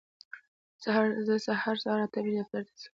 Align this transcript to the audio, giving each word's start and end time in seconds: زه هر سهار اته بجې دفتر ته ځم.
زه 1.47 1.51
هر 1.63 1.75
سهار 1.83 1.99
اته 2.05 2.19
بجې 2.23 2.39
دفتر 2.41 2.61
ته 2.67 2.73
ځم. 2.81 2.87